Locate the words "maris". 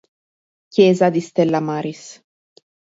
1.59-2.19